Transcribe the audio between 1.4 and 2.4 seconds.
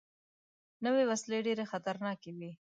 ډېرې خطرناکې